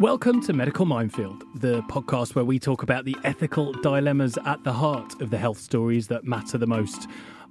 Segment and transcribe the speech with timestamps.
[0.00, 4.72] Welcome to Medical Minefield, the podcast where we talk about the ethical dilemmas at the
[4.72, 7.08] heart of the health stories that matter the most.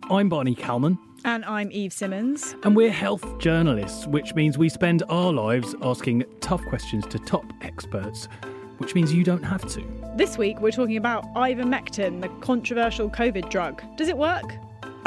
[0.10, 0.97] I'm Barney Calman.
[1.25, 2.55] And I'm Eve Simmons.
[2.63, 7.44] And we're health journalists, which means we spend our lives asking tough questions to top
[7.63, 8.29] experts,
[8.78, 9.84] which means you don't have to.
[10.16, 13.84] This week, we're talking about ivermectin, the controversial COVID drug.
[13.98, 14.56] Does it work?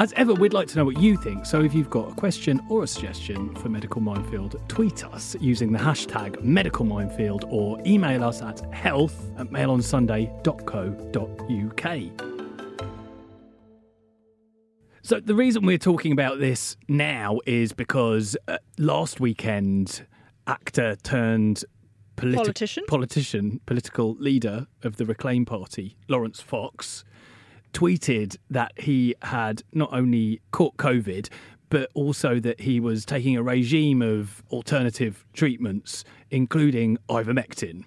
[0.01, 1.45] As ever, we'd like to know what you think.
[1.45, 5.73] So if you've got a question or a suggestion for Medical Minefield, tweet us using
[5.73, 12.31] the hashtag Medical Minefield or email us at health at mailonsunday.co.uk.
[15.03, 20.07] So the reason we're talking about this now is because uh, last weekend,
[20.47, 21.63] actor turned
[22.17, 22.85] politi- Politician?
[22.89, 27.05] politician, political leader of the Reclaim Party, Laurence Fox,
[27.73, 31.29] tweeted that he had not only caught COVID,
[31.69, 37.85] but also that he was taking a regime of alternative treatments, including ivermectin.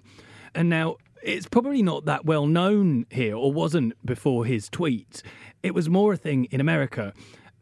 [0.55, 5.21] And now it's probably not that well known here, or wasn't before his tweet.
[5.61, 7.13] It was more a thing in America.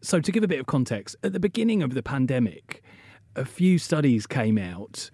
[0.01, 2.83] So, to give a bit of context, at the beginning of the pandemic,
[3.35, 5.09] a few studies came out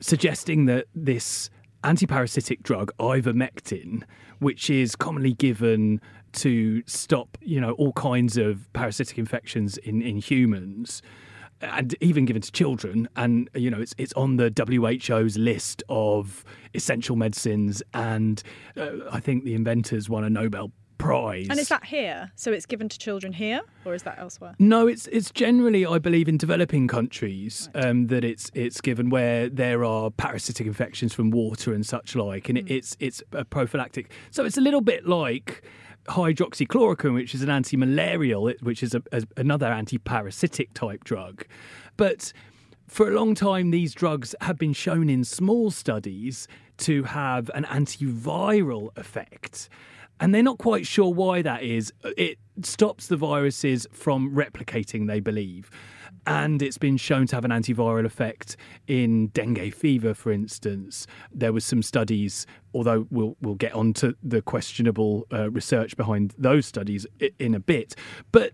[0.00, 1.50] suggesting that this
[1.84, 4.02] antiparasitic drug ivermectin,
[4.38, 6.00] which is commonly given
[6.34, 11.02] to stop, you know, all kinds of parasitic infections in, in humans,
[11.60, 13.08] and even given to children.
[13.16, 18.42] And you know, it's it's on the WHO's list of essential medicines, and
[18.76, 21.46] uh, I think the inventors won a Nobel prize.
[21.50, 22.30] And is that here?
[22.36, 24.54] So it's given to children here, or is that elsewhere?
[24.58, 29.48] No, it's it's generally, I believe, in developing countries um, that it's it's given where
[29.48, 34.10] there are parasitic infections from water and such like, and it, it's it's a prophylactic.
[34.30, 35.62] So it's a little bit like
[36.08, 41.44] hydroxychloroquine, which is an anti-malarial, which is a, a, another anti-parasitic type drug,
[41.96, 42.32] but
[42.86, 46.46] for a long time, these drugs have been shown in small studies
[46.78, 49.68] to have an antiviral effect.
[50.20, 51.92] And they're not quite sure why that is.
[52.04, 55.70] It stops the viruses from replicating, they believe.
[56.26, 61.06] And it's been shown to have an antiviral effect in dengue fever, for instance.
[61.32, 66.34] There was some studies, although we'll we'll get on to the questionable uh, research behind
[66.38, 67.06] those studies
[67.38, 67.94] in a bit.
[68.32, 68.52] But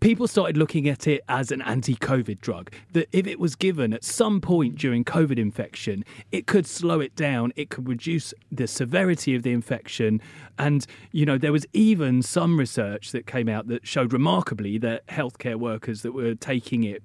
[0.00, 2.72] people started looking at it as an anti COVID drug.
[2.92, 7.14] That if it was given at some point during COVID infection, it could slow it
[7.14, 10.20] down, it could reduce the severity of the infection.
[10.58, 15.06] And, you know, there was even some research that came out that showed remarkably that
[15.06, 17.02] healthcare workers that were taking it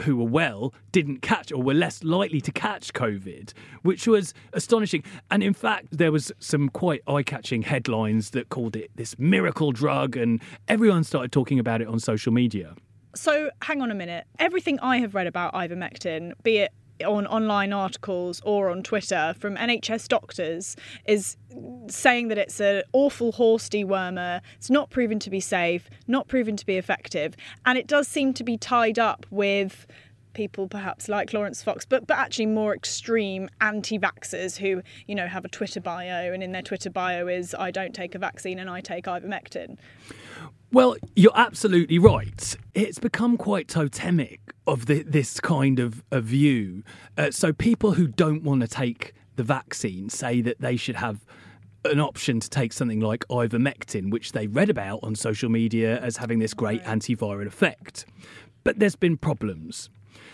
[0.00, 5.02] who were well didn't catch or were less likely to catch COVID, which was astonishing.
[5.30, 10.16] And in fact, there was some quite eye-catching headlines that called it this miracle drug,
[10.16, 12.74] and everyone started talking about it on social media.
[13.14, 14.26] So hang on a minute.
[14.38, 16.72] Everything I have read about ivermectin, be it
[17.04, 20.76] on online articles or on Twitter from NHS doctors
[21.06, 21.36] is
[21.88, 26.56] saying that it's an awful horse dewormer, it's not proven to be safe, not proven
[26.56, 29.86] to be effective, and it does seem to be tied up with
[30.36, 35.44] people perhaps like Laurence Fox, but but actually more extreme anti-vaxxers who you know have
[35.44, 38.68] a Twitter bio, and in their Twitter bio is "I don't take a vaccine and
[38.68, 39.78] I take ivermectin."
[40.72, 42.56] Well, you're absolutely right.
[42.74, 46.82] It's become quite totemic of the, this kind of, of view.
[47.16, 51.24] Uh, so people who don't want to take the vaccine say that they should have
[51.84, 56.16] an option to take something like ivermectin, which they read about on social media as
[56.16, 58.04] having this great antiviral effect.
[58.64, 59.88] But there's been problems.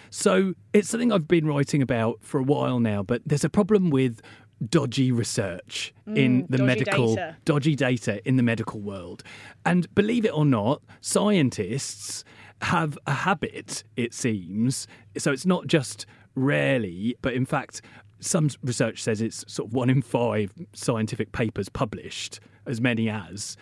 [0.09, 3.91] So it's something I've been writing about for a while now, but there's a problem
[3.91, 4.21] with
[4.69, 7.37] dodgy research mm, in the dodgy medical data.
[7.45, 9.23] dodgy data in the medical world.
[9.65, 12.25] And believe it or not, scientists
[12.63, 14.87] have a habit, it seems.
[15.19, 17.83] So it's not just rarely, but in fact,
[18.21, 23.57] some research says it's sort of one in five scientific papers published, as many as,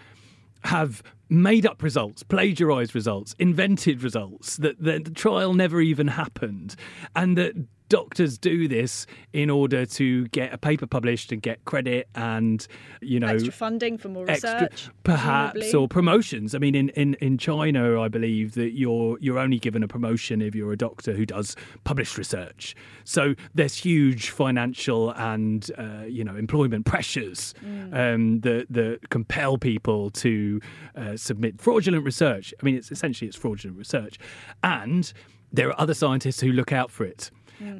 [0.64, 6.76] have made up results, plagiarized results, invented results, that the trial never even happened,
[7.14, 7.54] and that
[7.90, 9.04] doctors do this
[9.34, 12.66] in order to get a paper published and get credit and
[13.02, 15.80] you know extra funding for more extra- research, perhaps presumably.
[15.80, 16.54] or promotions.
[16.54, 20.40] I mean in, in in china i believe that you're you're only given a promotion
[20.40, 22.74] if you're a doctor who does published research.
[23.04, 27.54] So there's huge financial and uh, you know employment pressures
[27.92, 30.60] um, that that compel people to
[30.94, 32.54] uh, submit fraudulent research.
[32.60, 34.18] I mean it's essentially it's fraudulent research.
[34.62, 35.12] And
[35.52, 37.30] there are other scientists who look out for it.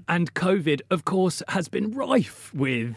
[0.09, 2.97] And COVID, of course, has been rife with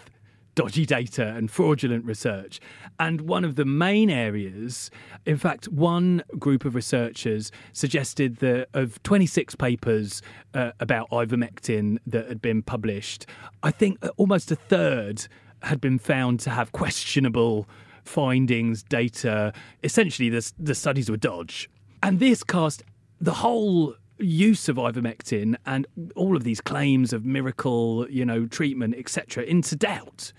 [0.56, 2.60] dodgy data and fraudulent research.
[3.00, 4.92] And one of the main areas,
[5.26, 10.22] in fact, one group of researchers suggested that of 26 papers
[10.54, 13.26] uh, about ivermectin that had been published,
[13.64, 15.28] I think almost a third
[15.64, 17.68] had been found to have questionable
[18.04, 19.54] findings, data.
[19.84, 21.70] Essentially, the, the studies were dodge.
[22.02, 22.84] And this cast
[23.20, 28.96] the whole use of ivermectin and all of these claims of miracle, you know, treatment,
[28.98, 30.34] etc., into doubt.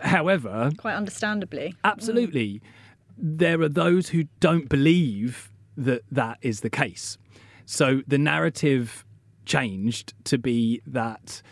[0.00, 2.60] However, quite understandably, absolutely, mm.
[3.16, 7.16] there are those who don't believe that that is the case.
[7.64, 9.04] So the narrative
[9.46, 11.42] changed to be that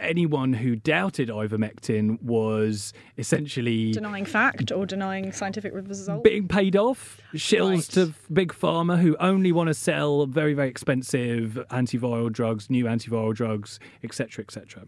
[0.00, 7.20] anyone who doubted ivermectin was essentially denying fact or denying scientific results, being paid off,
[7.34, 8.08] shills right.
[8.08, 13.34] to big pharma who only want to sell very very expensive antiviral drugs, new antiviral
[13.34, 14.84] drugs, etc., etc.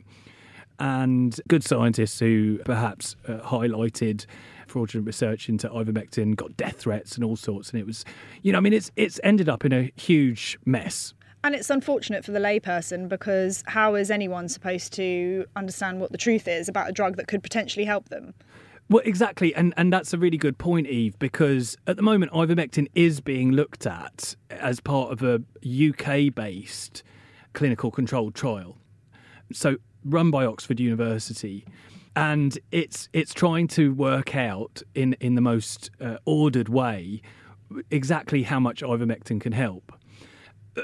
[0.78, 4.26] And good scientists who perhaps uh, highlighted
[4.66, 8.04] fraudulent research into ivermectin, got death threats and all sorts, and it was,
[8.42, 11.14] you know, I mean, it's it's ended up in a huge mess.
[11.44, 16.18] And it's unfortunate for the layperson because how is anyone supposed to understand what the
[16.18, 18.34] truth is about a drug that could potentially help them?
[18.88, 22.88] Well, exactly, and and that's a really good point, Eve, because at the moment ivermectin
[22.94, 27.02] is being looked at as part of a UK-based
[27.54, 28.76] clinical controlled trial,
[29.52, 31.64] so run by Oxford University,
[32.14, 37.22] and it's it's trying to work out in in the most uh, ordered way
[37.90, 39.92] exactly how much ivermectin can help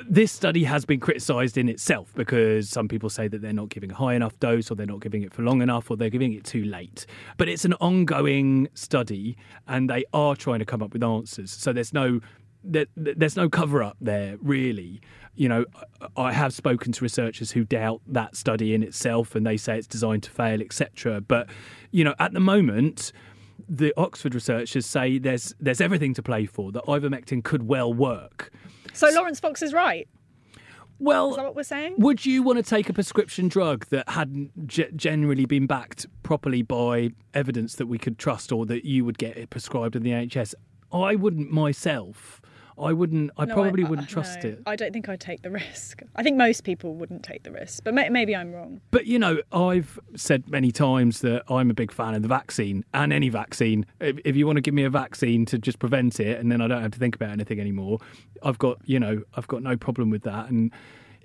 [0.09, 3.91] this study has been criticised in itself because some people say that they're not giving
[3.91, 6.35] a high enough dose or they're not giving it for long enough or they're giving
[6.35, 7.07] it too late.
[7.39, 9.37] But it's an ongoing study
[9.67, 11.51] and they are trying to come up with answers.
[11.51, 12.21] So there's no
[12.65, 15.01] there's no cover up there really.
[15.37, 15.65] You know,
[16.17, 19.87] I have spoken to researchers who doubt that study in itself and they say it's
[19.87, 21.21] designed to fail, etc.
[21.21, 21.49] But
[21.93, 23.13] you know, at the moment
[23.69, 28.53] the Oxford researchers say there's there's everything to play for that ivermectin could well work.
[28.93, 30.09] So Laurence Fox is right.
[31.01, 31.95] Well, is that what we're saying?
[31.99, 36.63] Would you want to take a prescription drug that hadn't g- generally been backed properly
[36.63, 40.11] by evidence that we could trust, or that you would get it prescribed in the
[40.11, 40.55] NHS?
[40.93, 42.41] I wouldn't myself.
[42.81, 43.31] I wouldn't.
[43.37, 44.63] I no, probably I, wouldn't trust no, it.
[44.67, 46.03] I don't think I'd take the risk.
[46.17, 48.81] I think most people wouldn't take the risk, but may, maybe I'm wrong.
[48.91, 52.85] But you know, I've said many times that I'm a big fan of the vaccine
[52.95, 53.87] and any vaccine.
[54.01, 56.61] If, if you want to give me a vaccine to just prevent it, and then
[56.61, 57.99] I don't have to think about anything anymore,
[58.43, 60.49] I've got you know, I've got no problem with that.
[60.49, 60.73] And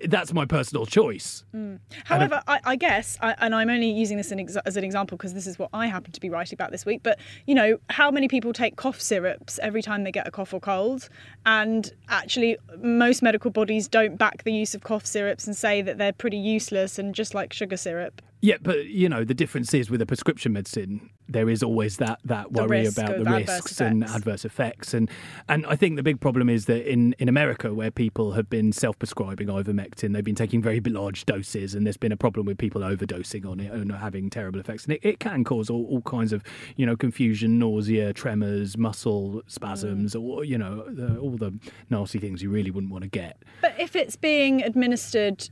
[0.08, 1.44] that's my personal choice.
[1.54, 1.78] Mm.
[2.04, 5.34] However, I, I, guess, I, and I'm only using this ex- as an example because
[5.34, 7.02] this is what I happen to be writing about this week.
[7.02, 10.52] But you know, how many people take cough syrups every time they get a cough
[10.54, 11.08] or cold?
[11.46, 15.98] And actually, most medical bodies don't back the use of cough syrups and say that
[15.98, 18.22] they're pretty useless and just like sugar syrup.
[18.40, 22.20] Yeah, but you know the difference is with a prescription medicine, there is always that
[22.24, 25.10] that worry about the risks and adverse effects, and
[25.48, 28.72] and I think the big problem is that in in America, where people have been
[28.72, 32.82] self-prescribing ivermectin, they've been taking very large doses, and there's been a problem with people
[32.82, 36.32] overdosing on it and having terrible effects, and it, it can cause all, all kinds
[36.32, 36.42] of
[36.76, 40.22] you know confusion, nausea, tremors, muscle spasms, mm.
[40.22, 41.52] or you know the, all the
[41.90, 43.42] nasty things you really wouldn't want to get.
[43.62, 45.48] But if it's being administered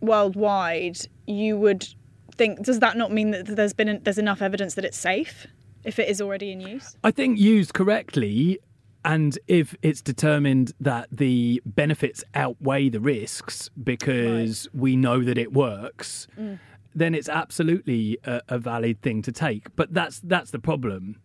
[0.00, 1.86] worldwide, you would
[2.36, 5.46] think does that not mean that there's been there's enough evidence that it's safe
[5.84, 6.96] if it is already in use?
[7.04, 8.58] I think used correctly,
[9.04, 14.80] and if it's determined that the benefits outweigh the risks because right.
[14.80, 16.58] we know that it works, mm.
[16.94, 19.74] then it's absolutely a, a, valid thing to take.
[19.76, 21.20] But that's that's the problem.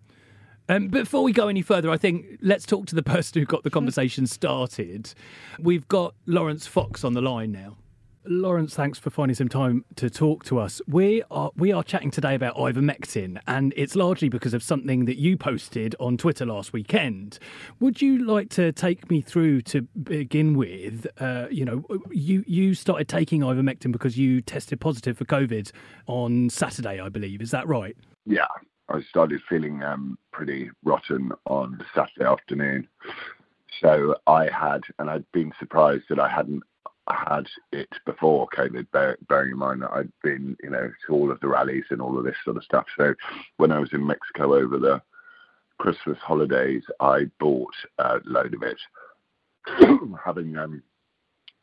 [0.69, 3.63] Um, before we go any further, I think let's talk to the person who got
[3.63, 5.13] the conversation started.
[5.59, 7.77] We've got Laurence Fox on the line now.
[8.25, 10.79] Laurence, thanks for finding some time to talk to us.
[10.87, 15.17] We are we are chatting today about ivermectin, and it's largely because of something that
[15.17, 17.39] you posted on Twitter last weekend.
[17.79, 21.07] Would you like to take me through to begin with?
[21.19, 25.71] Uh, you know, you you started taking ivermectin because you tested positive for COVID
[26.05, 27.41] on Saturday, I believe.
[27.41, 27.97] Is that right?
[28.27, 28.45] Yeah,
[28.87, 32.87] I started feeling um, pretty rotten on Saturday afternoon.
[33.81, 36.61] So I had, and I'd been surprised that I hadn't
[37.10, 41.31] had it before COVID, bear, bearing in mind that I'd been, you know, to all
[41.31, 42.86] of the rallies and all of this sort of stuff.
[42.98, 43.13] So
[43.58, 45.01] when I was in Mexico over the
[45.79, 48.79] Christmas holidays, I bought a load of it,
[50.24, 50.84] having, um,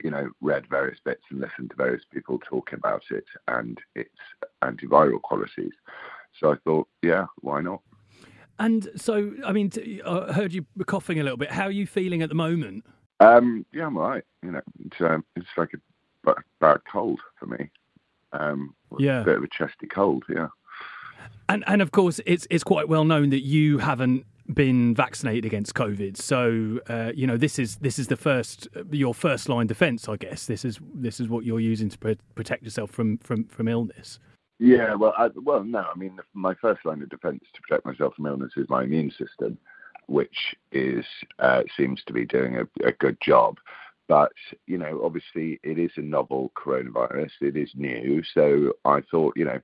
[0.03, 4.11] you know, read various bits and listened to various people talking about it and its
[4.63, 5.73] antiviral qualities.
[6.39, 7.81] So I thought, yeah, why not?
[8.59, 9.71] And so, I mean,
[10.05, 11.51] I heard you coughing a little bit.
[11.51, 12.85] How are you feeling at the moment?
[13.21, 14.25] Um, yeah, I'm all right.
[14.43, 17.71] You know, it's, um, it's like a bad cold for me.
[18.33, 20.25] Um, yeah, a bit of a chesty cold.
[20.29, 20.49] Yeah.
[21.49, 25.75] And and of course, it's it's quite well known that you haven't been vaccinated against
[25.75, 26.17] COVID.
[26.17, 30.17] So uh, you know this is this is the first your first line defence, I
[30.17, 30.47] guess.
[30.47, 34.19] This is this is what you're using to protect yourself from from from illness.
[34.61, 35.87] Yeah, well, I, well, no.
[35.95, 39.11] I mean, my first line of defence to protect myself from illness is my immune
[39.13, 39.57] system,
[40.09, 41.05] which is
[41.39, 43.59] uh, seems to be doing a, a good job.
[44.09, 44.33] But
[44.67, 47.31] you know, obviously, it is a novel coronavirus.
[47.41, 49.61] It is new, so I thought, you know,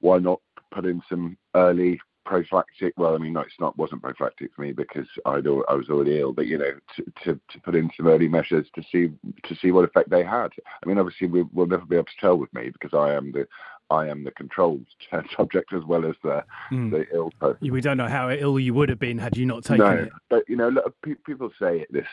[0.00, 2.92] why not put in some early prophylactic.
[2.98, 6.18] Well, I mean, no, it's not wasn't prophylactic for me because I'd I was already
[6.18, 6.32] ill.
[6.32, 9.08] But you know, to, to, to put in some early measures to see
[9.44, 10.50] to see what effect they had.
[10.66, 13.32] I mean, obviously, we will never be able to tell with me because I am
[13.32, 13.46] the
[13.90, 14.86] I am the controlled
[15.36, 16.90] subject as well as the mm.
[16.90, 17.70] the ill person.
[17.70, 20.12] We don't know how ill you would have been had you not taken no, it.
[20.28, 22.06] But you know, look, people say this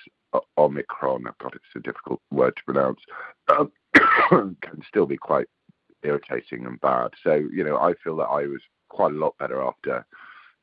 [0.57, 1.25] Omicron.
[1.27, 2.99] I've got it's a difficult word to pronounce.
[3.49, 3.71] Um,
[4.61, 5.47] can still be quite
[6.03, 7.11] irritating and bad.
[7.23, 10.05] So you know, I feel that I was quite a lot better after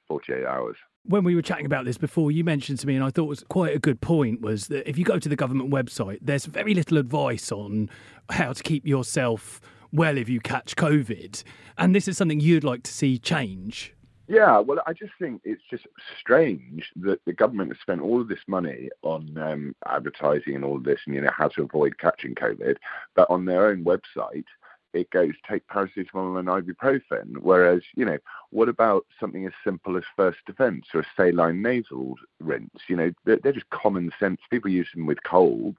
[0.09, 0.76] 48 hours.
[1.05, 3.43] When we were chatting about this before, you mentioned to me, and I thought was
[3.49, 6.75] quite a good point, was that if you go to the government website, there's very
[6.75, 7.88] little advice on
[8.29, 9.61] how to keep yourself
[9.92, 11.42] well if you catch COVID.
[11.78, 13.94] And this is something you'd like to see change.
[14.28, 15.88] Yeah, well, I just think it's just
[16.20, 20.76] strange that the government has spent all of this money on um, advertising and all
[20.76, 22.76] of this, and you know how to avoid catching COVID,
[23.16, 24.44] but on their own website
[24.92, 27.38] it goes take paracetamol and ibuprofen.
[27.40, 28.18] Whereas, you know,
[28.50, 32.80] what about something as simple as first defense or a saline nasal rinse?
[32.88, 34.40] You know, they're, they're, just common sense.
[34.50, 35.78] People use them with colds.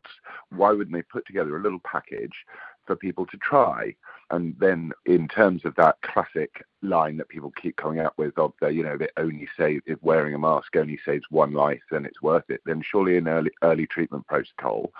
[0.49, 2.45] Why wouldn't they put together a little package
[2.85, 3.95] for people to try?
[4.31, 8.53] And then, in terms of that classic line that people keep coming up with of
[8.61, 12.05] the, you know, that only save if wearing a mask only saves one life, then
[12.05, 12.61] it's worth it.
[12.65, 14.91] Then surely an early early treatment protocol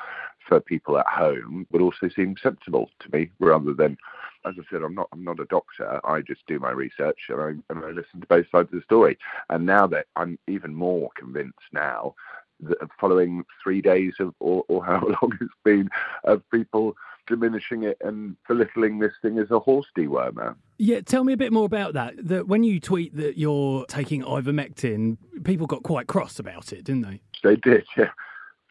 [0.48, 3.98] for people at home would also seem sensible to me, rather than,
[4.46, 6.06] as I said, I'm not I'm not a doctor.
[6.06, 8.84] I just do my research and I, and I listen to both sides of the
[8.84, 9.18] story.
[9.50, 12.16] And now that I'm even more convinced now
[12.62, 15.90] that following three days of or, or how long it's been
[16.24, 16.96] of people
[17.32, 20.52] diminishing it and belittling this thing as a horse dewormer.
[20.52, 20.54] Eh?
[20.78, 22.14] Yeah, tell me a bit more about that.
[22.18, 27.02] That when you tweet that you're taking ivermectin, people got quite cross about it, didn't
[27.02, 27.22] they?
[27.44, 28.12] They did, yeah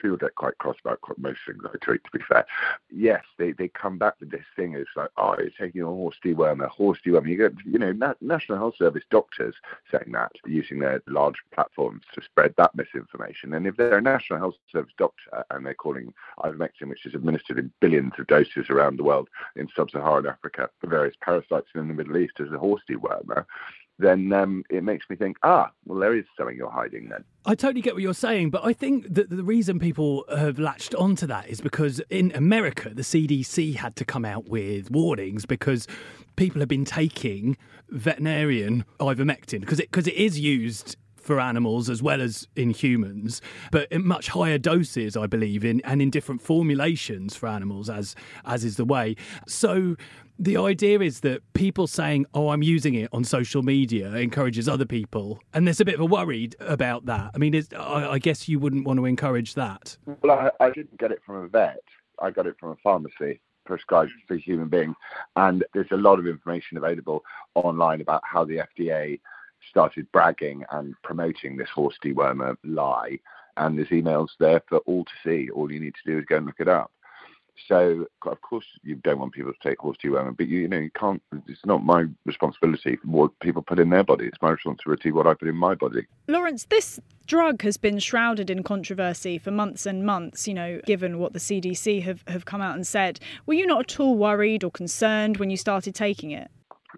[0.00, 2.46] people get quite cross about most things I tweet, to be fair.
[2.90, 4.74] Yes, they, they come back with this thing.
[4.74, 7.28] It's like, oh, you're taking a horse dewormer, horse dewormer.
[7.28, 9.54] You get, you know, Na- National Health Service doctors
[9.90, 13.54] saying that, using their large platforms to spread that misinformation.
[13.54, 17.58] And if they're a National Health Service doctor and they're calling ivermectin, which is administered
[17.58, 21.94] in billions of doses around the world in sub-Saharan Africa for various parasites in the
[21.94, 23.44] Middle East as a horse dewormer,
[24.00, 27.24] then um, it makes me think, ah, well, there is something you're hiding then.
[27.44, 30.94] I totally get what you're saying, but I think that the reason people have latched
[30.94, 35.86] onto that is because in America, the CDC had to come out with warnings because
[36.36, 37.56] people have been taking
[37.88, 43.42] veterinarian ivermectin because it, cause it is used for animals as well as in humans,
[43.70, 48.16] but in much higher doses, I believe, in and in different formulations for animals, as
[48.44, 49.16] as is the way.
[49.46, 49.96] So
[50.40, 54.86] the idea is that people saying, "Oh, I'm using it on social media," encourages other
[54.86, 57.30] people, and there's a bit of a worry about that.
[57.34, 59.98] I mean, I, I, guess you wouldn't want to encourage that.
[60.22, 61.82] Well, I, I didn't get it from a vet.
[62.20, 64.96] I got it from a pharmacy prescribed for human beings,
[65.36, 67.22] and there's a lot of information available
[67.54, 69.20] online about how the FDA
[69.68, 73.18] started bragging and promoting this horse dewormer lie.
[73.58, 75.50] And there's emails there for all to see.
[75.50, 76.90] All you need to do is go and look it up.
[77.68, 80.78] So of course you don't want people to take horse dewormer, but you, you know
[80.78, 81.22] you can't.
[81.46, 84.26] It's not my responsibility what people put in their body.
[84.26, 86.06] It's my responsibility what I put in my body.
[86.28, 90.48] Laurence, this drug has been shrouded in controversy for months and months.
[90.48, 93.92] You know, given what the CDC have have come out and said, were you not
[93.92, 96.50] at all worried or concerned when you started taking it?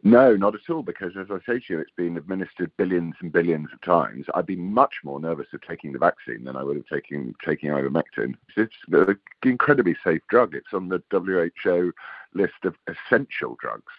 [0.05, 3.33] No, not at all, because as I say to you, it's been administered billions and
[3.33, 4.27] billions of times.
[4.35, 7.71] I'd be much more nervous of taking the vaccine than I would have taken taking
[7.71, 8.35] ivermectin.
[8.57, 10.57] It's an incredibly safe drug.
[10.57, 11.93] It's on the WHO
[12.35, 13.93] list of essential drugs.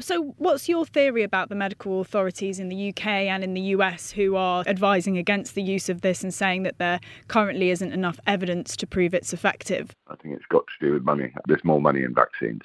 [0.00, 4.10] So, what's your theory about the medical authorities in the UK and in the US
[4.10, 8.18] who are advising against the use of this and saying that there currently isn't enough
[8.26, 9.94] evidence to prove it's effective?
[10.08, 11.32] I think it's got to do with money.
[11.46, 12.62] There's more money in vaccines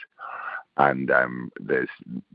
[0.79, 1.89] and um, there's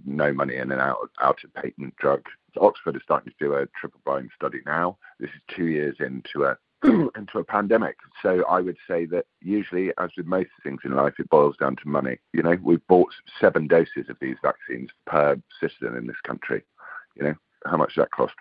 [0.05, 2.31] no money in and out, out of patent drugs.
[2.61, 4.99] Oxford is starting to do a triple blind study now.
[5.19, 7.97] This is two years into a into a pandemic.
[8.23, 11.77] So I would say that usually, as with most things in life, it boils down
[11.77, 12.19] to money.
[12.35, 16.63] You know, we've bought seven doses of these vaccines per citizen in this country.
[17.17, 17.35] You know,
[17.65, 18.35] how much does that cost?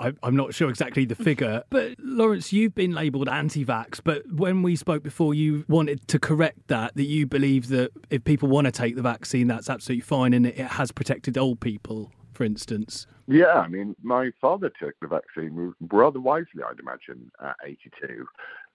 [0.00, 4.00] I, am not sure exactly the figure, but Laurence, you've been labelled anti-vax.
[4.02, 6.96] But when we spoke before, you wanted to correct that.
[6.96, 10.46] That you believe that if people want to take the vaccine, that's absolutely fine, and
[10.46, 13.06] it has protected old people, for instance.
[13.28, 18.26] Yeah, I mean, my father took the vaccine rather wisely, I'd imagine, at 82.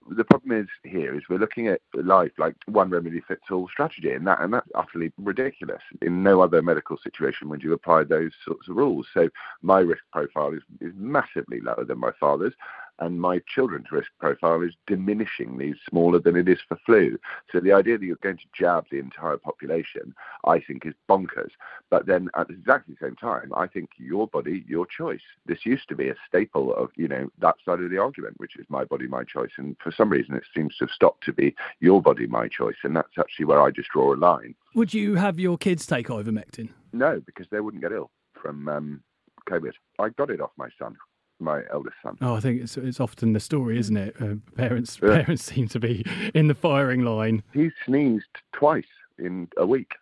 [0.08, 4.12] The problem is here is we're looking at life like one remedy fits all strategy,
[4.12, 5.82] and that and that's utterly ridiculous.
[6.02, 9.06] In no other medical situation would you apply those sorts of rules.
[9.12, 9.28] So
[9.62, 12.54] my risk profile is, is massively lower than my father's,
[12.98, 17.18] and my children's risk profile is diminishingly smaller than it is for flu.
[17.52, 21.50] So the idea that you're going to jab the entire population, I think, is bonkers.
[21.90, 25.20] But then at exactly the same time, I think your body, your choice.
[25.46, 28.56] This used to be a staple of you know that side of the argument, which
[28.56, 31.32] is my body, my choice, and for some reason it seems to have stopped to
[31.32, 34.54] be your body, my choice, and that's actually where I just draw a line.
[34.74, 36.70] Would you have your kids take ivermectin?
[36.92, 39.02] No, because they wouldn't get ill from um,
[39.48, 39.72] COVID.
[39.98, 40.96] I got it off my son
[41.38, 42.16] my eldest son.
[42.20, 44.16] Oh, I think it's it's often the story, isn't it?
[44.20, 45.22] Uh, parents yeah.
[45.22, 47.42] parents seem to be in the firing line.
[47.52, 48.84] He sneezed twice
[49.18, 49.92] in a week.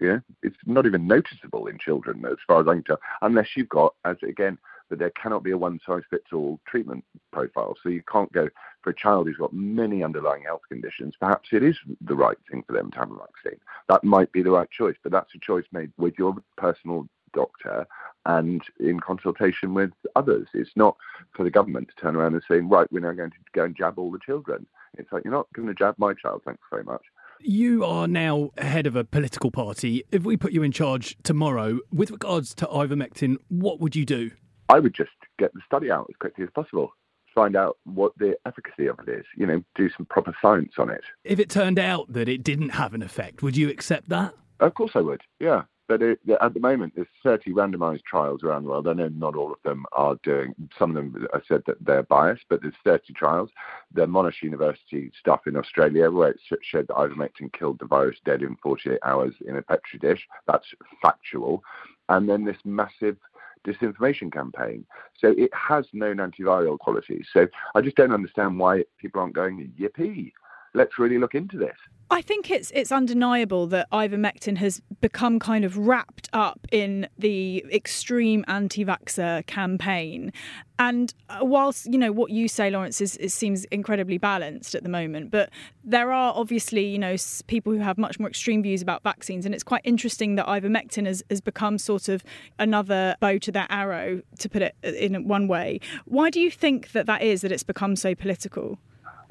[0.00, 3.68] Yeah, it's not even noticeable in children, as far as I can tell, unless you've
[3.68, 4.58] got, as again,
[4.92, 7.76] that there cannot be a one size fits all treatment profile.
[7.82, 8.48] So you can't go
[8.82, 11.14] for a child who's got many underlying health conditions.
[11.20, 13.60] Perhaps it is the right thing for them to have a vaccine.
[13.88, 17.86] That might be the right choice, but that's a choice made with your personal doctor
[18.26, 20.48] and in consultation with others.
[20.54, 20.96] It's not
[21.34, 23.76] for the government to turn around and say, right, we're now going to go and
[23.76, 24.66] jab all the children.
[24.98, 27.02] It's like, you're not going to jab my child, thanks very much.
[27.40, 30.04] You are now head of a political party.
[30.12, 34.30] If we put you in charge tomorrow, with regards to ivermectin, what would you do?
[34.68, 36.92] I would just get the study out as quickly as possible.
[37.34, 40.90] Find out what the efficacy of it is, you know, do some proper science on
[40.90, 41.02] it.
[41.24, 44.34] If it turned out that it didn't have an effect, would you accept that?
[44.60, 45.62] Of course I would, yeah.
[45.92, 48.88] But it, at the moment, there's 30 randomized trials around the world.
[48.88, 52.04] I know not all of them are doing, some of them I said that they're
[52.04, 53.50] biased, but there's 30 trials.
[53.92, 58.40] The Monash University stuff in Australia, where it showed that ivermectin killed the virus dead
[58.40, 60.26] in 48 hours in a petri dish.
[60.46, 60.64] That's
[61.02, 61.62] factual.
[62.08, 63.18] And then this massive
[63.66, 64.86] disinformation campaign.
[65.18, 67.26] So it has known antiviral qualities.
[67.34, 70.32] So I just don't understand why people aren't going, yippee,
[70.74, 71.76] let's really look into this.
[72.12, 77.64] I think it's it's undeniable that ivermectin has become kind of wrapped up in the
[77.72, 80.30] extreme anti-vaxxer campaign.
[80.78, 84.82] And uh, whilst you know what you say, Laurence, is, it seems incredibly balanced at
[84.82, 85.48] the moment, but
[85.84, 89.54] there are obviously you know people who have much more extreme views about vaccines, and
[89.54, 92.22] it's quite interesting that ivermectin has, has become sort of
[92.58, 95.80] another bow to their arrow, to put it uh, in one way.
[96.04, 98.78] Why do you think that that is that it's become so political?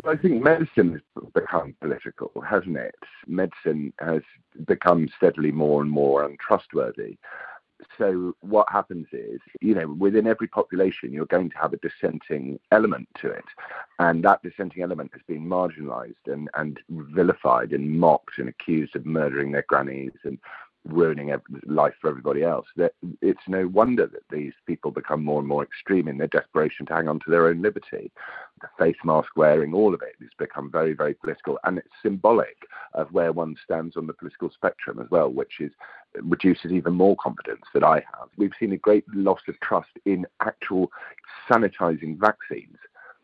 [0.06, 2.96] I think medicine has become political, hasn't it?
[3.28, 4.22] Medicine has
[4.66, 7.18] become steadily more and more untrustworthy.
[7.98, 12.60] So what happens is, you know, within every population, you're going to have a dissenting
[12.72, 13.46] element to it,
[14.00, 19.06] and that dissenting element has been marginalised and and vilified and mocked and accused of
[19.06, 20.38] murdering their grannies and
[20.86, 21.34] ruining
[21.66, 22.68] life for everybody else.
[22.76, 26.86] That it's no wonder that these people become more and more extreme in their desperation
[26.88, 28.12] to hang on to their own liberty.
[28.62, 32.58] The face mask wearing, all of it, has become very, very political, and it's symbolic
[32.94, 35.72] of where one stands on the political spectrum as well, which is
[36.24, 38.30] reduces even more confidence that I have.
[38.38, 40.92] We've seen a great loss of trust in actual
[41.50, 42.78] sanitizing vaccines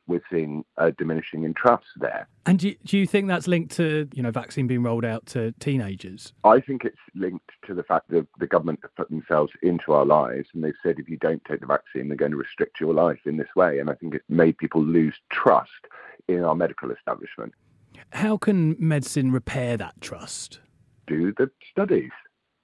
[0.07, 2.27] we're seeing a diminishing in trust there.
[2.45, 5.25] And do you, do you think that's linked to you know vaccine being rolled out
[5.27, 6.33] to teenagers?
[6.43, 10.05] I think it's linked to the fact that the government have put themselves into our
[10.05, 12.93] lives and they've said if you don't take the vaccine, they're going to restrict your
[12.93, 13.79] life in this way.
[13.79, 15.71] And I think it's made people lose trust
[16.27, 17.53] in our medical establishment.
[18.11, 20.61] How can medicine repair that trust?
[21.07, 22.11] Do the studies.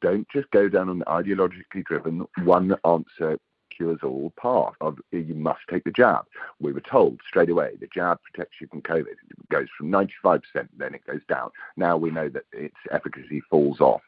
[0.01, 3.37] Don't just go down an ideologically driven one answer
[3.75, 6.25] cures all part of you must take the jab.
[6.59, 9.07] We were told straight away the jab protects you from COVID.
[9.07, 10.41] It goes from 95%,
[10.77, 11.51] then it goes down.
[11.77, 14.01] Now we know that its efficacy falls off.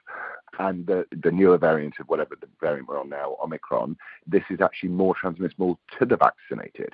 [0.57, 4.61] And the, the newer variant of whatever the variant we're on now, Omicron, this is
[4.61, 6.93] actually more transmissible to the vaccinated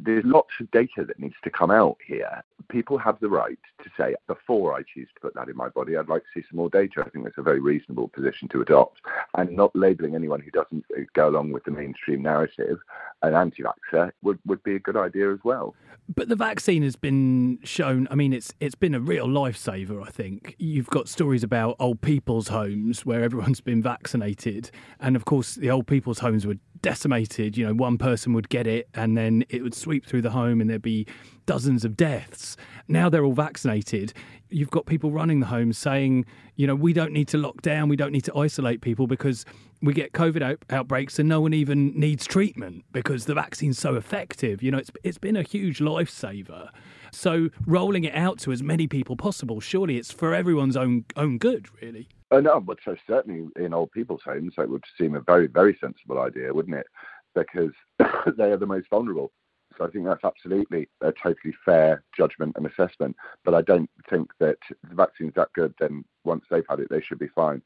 [0.00, 2.42] there's lots of data that needs to come out here.
[2.68, 5.96] People have the right to say, before I choose to put that in my body,
[5.96, 7.04] I'd like to see some more data.
[7.04, 9.00] I think that's a very reasonable position to adopt.
[9.36, 12.78] And not labeling anyone who doesn't go along with the mainstream narrative
[13.24, 15.74] an anti vaxxer would, would be a good idea as well.
[16.14, 18.06] But the vaccine has been shown.
[18.10, 20.06] I mean, it's it's been a real lifesaver.
[20.06, 24.70] I think you've got stories about old people's homes where everyone's been vaccinated,
[25.00, 27.56] and of course, the old people's homes were decimated.
[27.56, 30.60] You know, one person would get it, and then it would sweep through the home,
[30.60, 31.06] and there'd be
[31.46, 32.56] dozens of deaths.
[32.86, 34.12] Now they're all vaccinated.
[34.50, 36.26] You've got people running the homes saying,
[36.56, 39.44] you know, we don't need to lock down, we don't need to isolate people because
[39.82, 43.96] we get COVID out- outbreaks and no one even needs treatment because the vaccine's so
[43.96, 44.62] effective.
[44.62, 46.68] You know, it's it's been a huge lifesaver.
[47.12, 51.38] So rolling it out to as many people possible, surely it's for everyone's own own
[51.38, 52.08] good, really.
[52.30, 55.76] Oh no, but so certainly in old people's homes, that would seem a very, very
[55.80, 56.86] sensible idea, wouldn't it?
[57.34, 57.72] Because
[58.36, 59.30] they are the most vulnerable.
[59.76, 63.16] So I think that's absolutely a totally fair judgment and assessment.
[63.44, 64.58] But I don't think that
[64.88, 65.74] the vaccine's that good.
[65.78, 67.62] Then once they've had it, they should be fine.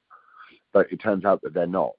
[0.72, 1.96] But it turns out that they're not.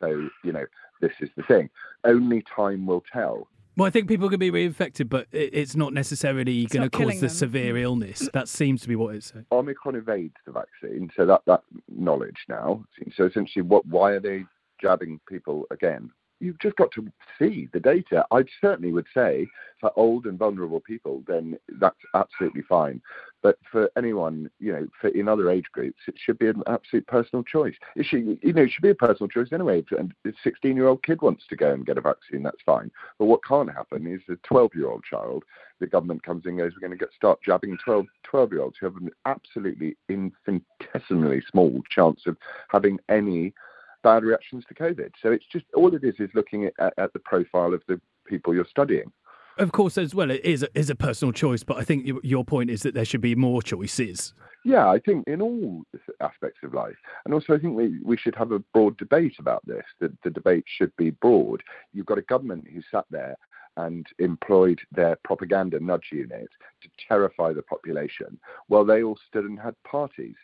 [0.00, 0.64] So you know,
[1.00, 1.70] this is the thing.
[2.04, 3.48] Only time will tell.
[3.76, 7.28] Well, I think people can be reinfected, but it's not necessarily going to cause the
[7.28, 7.28] them.
[7.30, 8.28] severe illness.
[8.34, 9.46] That seems to be what it's saying.
[9.50, 12.84] Omicron evades the vaccine, so that that knowledge now.
[13.16, 14.44] So essentially, what why are they
[14.80, 16.10] jabbing people again?
[16.42, 17.06] You've just got to
[17.38, 18.26] see the data.
[18.32, 19.46] I certainly would say
[19.80, 23.00] for old and vulnerable people, then that's absolutely fine.
[23.42, 27.06] But for anyone, you know, for in other age groups, it should be an absolute
[27.06, 27.74] personal choice.
[27.94, 29.84] It should, you know, it should be a personal choice anyway.
[29.96, 32.90] And a 16-year-old kid wants to go and get a vaccine, that's fine.
[33.20, 35.44] But what can't happen is a 12-year-old child,
[35.78, 38.86] the government comes in and goes, we're going to get start jabbing 12, 12-year-olds who
[38.86, 42.36] have an absolutely infinitesimally small chance of
[42.68, 43.54] having any
[44.02, 45.10] bad reactions to COVID.
[45.22, 48.54] So it's just all it is is looking at, at the profile of the people
[48.54, 49.10] you're studying.
[49.58, 52.44] Of course, as well, it is a, is a personal choice, but I think your
[52.44, 54.32] point is that there should be more choices.
[54.64, 55.82] Yeah, I think in all
[56.20, 56.96] aspects of life.
[57.24, 59.84] And also, I think we, we should have a broad debate about this.
[60.00, 61.62] The, the debate should be broad.
[61.92, 63.36] You've got a government who sat there
[63.76, 66.48] and employed their propaganda nudge unit
[66.82, 68.38] to terrify the population
[68.68, 70.36] while they all stood and had parties.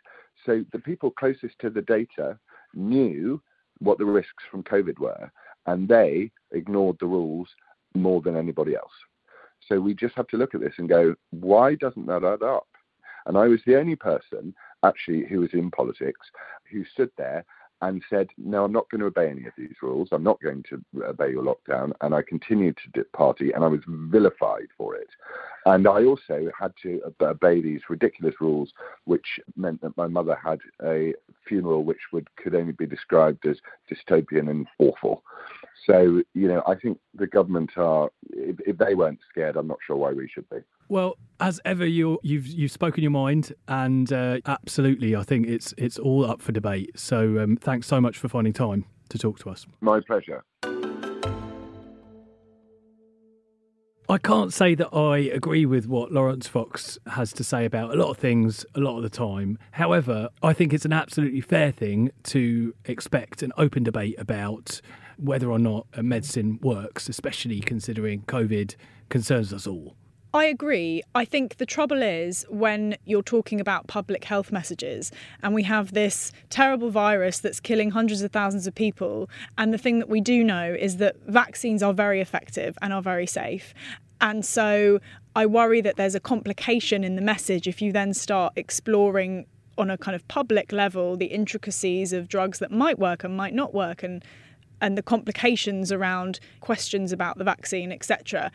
[0.45, 2.39] So the people closest to the data
[2.75, 3.41] knew
[3.81, 5.31] what the risks from COVID were,
[5.67, 7.49] and they ignored the rules
[7.95, 8.93] more than anybody else.
[9.69, 12.69] So we just have to look at this and go, why doesn't that add up?
[13.27, 16.27] And I was the only person actually who was in politics
[16.71, 17.45] who stood there
[17.81, 20.09] and said, No, I'm not going to obey any of these rules.
[20.11, 21.93] I'm not going to obey your lockdown.
[22.01, 25.09] And I continued to party and I was vilified for it.
[25.67, 28.73] And I also had to obey these ridiculous rules,
[29.05, 31.15] which meant that my mother had a
[31.49, 33.57] funeral which would could only be described as
[33.91, 35.23] dystopian and awful.
[35.87, 39.79] So, you know, I think the government are, if, if they weren't scared, I'm not
[39.87, 40.59] sure why we should be.
[40.89, 45.75] Well, as ever, you you've you've spoken your mind, and uh, absolutely, I think it's
[45.77, 46.99] it's all up for debate.
[46.99, 49.67] So, um, thanks so much for finding time to talk to us.
[49.81, 50.45] My pleasure.
[54.11, 57.97] I can't say that I agree with what Laurence Fox has to say about a
[57.99, 59.59] lot of things a lot of the time.
[59.73, 64.81] However, I think it's an absolutely fair thing to expect an open debate about
[65.19, 68.77] whether or not medicine works, especially considering COVID
[69.11, 69.95] concerns us all.
[70.35, 71.03] I agree.
[71.15, 75.11] I think the trouble is when you're talking about public health messages
[75.43, 79.31] and we have this terrible virus that's killing hundreds of thousands of people.
[79.57, 83.01] And the thing that we do know is that vaccines are very effective and are
[83.01, 83.73] very safe.
[84.21, 85.01] And so
[85.35, 89.47] I worry that there's a complication in the message if you then start exploring
[89.79, 93.55] on a kind of public level the intricacies of drugs that might work and might
[93.55, 94.25] not work and
[94.81, 98.51] and the complications around questions about the vaccine etc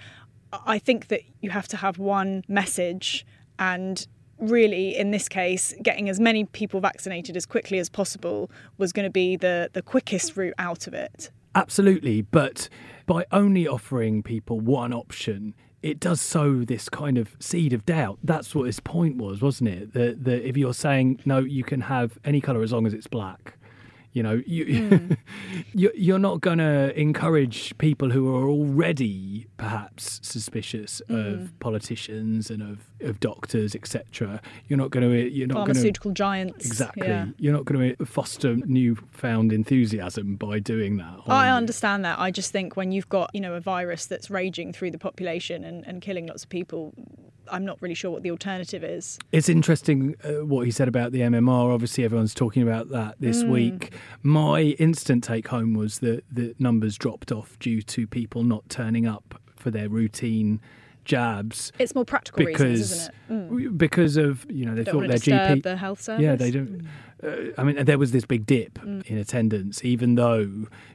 [0.66, 3.26] I think that you have to have one message
[3.60, 4.06] and
[4.40, 9.06] really in this case getting as many people vaccinated as quickly as possible was going
[9.06, 11.30] to be the the quickest route out of it.
[11.56, 12.68] Absolutely, but
[13.06, 18.18] by only offering people one option it does sow this kind of seed of doubt.
[18.24, 19.94] That's what his point was, wasn't it?
[19.94, 23.08] That, that if you're saying no, you can have any color as long as it's
[23.08, 23.58] black,
[24.14, 25.18] you know, you, mm.
[25.74, 31.34] you're not going to encourage people who are already perhaps suspicious mm.
[31.34, 34.40] of politicians and of, of doctors, etc.
[34.68, 36.66] You're not going to you're not pharmaceutical gonna, giants.
[36.66, 37.08] Exactly.
[37.08, 37.28] Yeah.
[37.38, 41.20] You're not going to foster newfound enthusiasm by doing that.
[41.28, 41.54] I you?
[41.54, 42.20] understand that.
[42.20, 45.64] I just think when you've got you know a virus that's raging through the population
[45.64, 46.94] and, and killing lots of people,
[47.52, 49.20] I'm not really sure what the alternative is.
[49.32, 51.74] It's interesting uh, what he said about the MMR.
[51.74, 53.50] Obviously, everyone's talking about that this mm.
[53.50, 53.94] week.
[54.22, 59.06] My instant take home was that the numbers dropped off due to people not turning
[59.06, 60.62] up for their routine
[61.06, 61.72] jabs.
[61.80, 63.52] It's more practical because, reasons, isn't it?
[63.52, 63.78] Mm.
[63.78, 66.24] Because of you know they don't thought their GP the health service.
[66.24, 66.84] Yeah, they don't.
[66.84, 66.88] Mm
[67.58, 69.06] I mean, there was this big dip mm.
[69.06, 70.46] in attendance, even though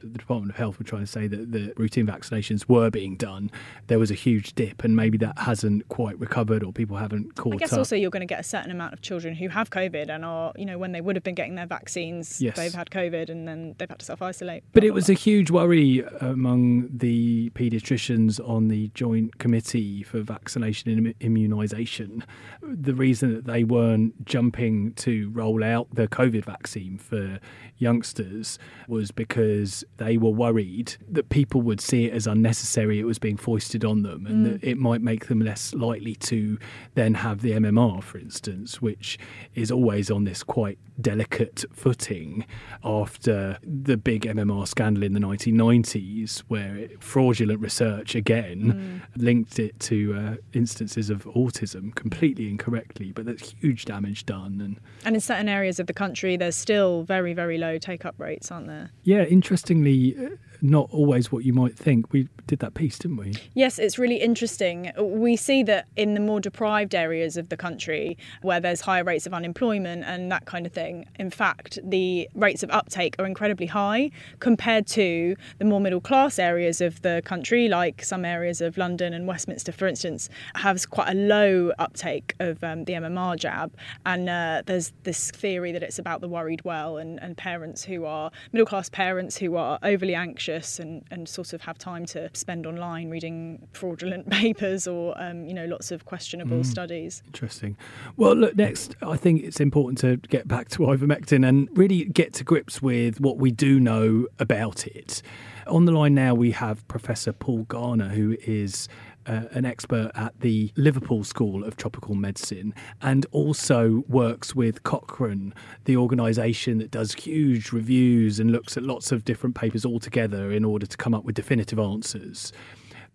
[0.01, 3.49] the Department of Health were trying to say that the routine vaccinations were being done.
[3.87, 7.53] There was a huge dip, and maybe that hasn't quite recovered, or people haven't caught
[7.53, 7.55] up.
[7.55, 7.79] I guess up.
[7.79, 10.53] also you're going to get a certain amount of children who have COVID and are,
[10.55, 12.55] you know, when they would have been getting their vaccines, yes.
[12.55, 14.63] they've had COVID and then they've had to self isolate.
[14.73, 20.91] But it was a huge worry among the paediatricians on the Joint Committee for Vaccination
[20.91, 22.23] and Immunisation.
[22.61, 27.39] The reason that they weren't jumping to roll out the COVID vaccine for
[27.77, 33.19] youngsters was because they were worried that people would see it as unnecessary, it was
[33.19, 34.51] being foisted on them, and mm.
[34.51, 36.59] that it might make them less likely to
[36.95, 39.17] then have the MMR, for instance, which
[39.55, 42.45] is always on this quite delicate footing
[42.83, 49.21] after the big MMR scandal in the 1990s, where it, fraudulent research again mm.
[49.21, 54.59] linked it to uh, instances of autism completely incorrectly, but that's huge damage done.
[54.59, 58.15] And, and in certain areas of the country, there's still very, very low take up
[58.17, 58.89] rates, aren't there?
[59.03, 60.15] Yeah, interestingly,
[60.61, 62.11] not always what you might think.
[62.11, 63.33] We did that piece, didn't we?
[63.53, 64.91] Yes, it's really interesting.
[64.99, 69.25] We see that in the more deprived areas of the country where there's higher rates
[69.25, 73.67] of unemployment and that kind of thing, in fact, the rates of uptake are incredibly
[73.67, 78.77] high compared to the more middle class areas of the country, like some areas of
[78.77, 83.73] London and Westminster, for instance, has quite a low uptake of um, the MMR jab.
[84.05, 88.05] And uh, there's this theory that it's about the worried well and, and parents who
[88.05, 92.29] are middle class parents who are overly anxious and, and sort of have time to
[92.33, 97.21] spend online reading fraudulent papers or um, you know lots of questionable mm, studies.
[97.27, 97.77] Interesting.
[98.17, 102.33] Well, look, next I think it's important to get back to ivermectin and really get
[102.33, 105.21] to grips with what we do know about it.
[105.67, 108.87] On the line now, we have Professor Paul Garner, who is
[109.25, 115.53] uh, an expert at the Liverpool School of Tropical Medicine and also works with Cochrane,
[115.85, 120.51] the organisation that does huge reviews and looks at lots of different papers all together
[120.51, 122.51] in order to come up with definitive answers.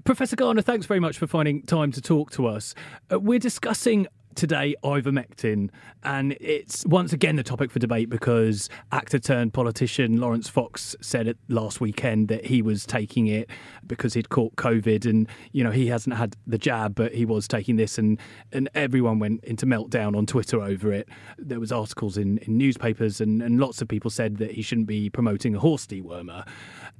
[0.05, 2.75] Professor Garner, thanks very much for finding time to talk to us.
[3.11, 5.71] Uh, we're discussing today ivermectin,
[6.03, 11.27] and it's once again the topic for debate because actor turned politician Laurence Fox said
[11.27, 13.49] it last weekend that he was taking it
[13.87, 17.49] because he'd caught COVID, and you know he hasn't had the jab, but he was
[17.49, 18.21] taking this, and
[18.53, 21.09] and everyone went into meltdown on Twitter over it.
[21.39, 24.87] There was articles in, in newspapers, and, and lots of people said that he shouldn't
[24.87, 26.47] be promoting a horse dewormer.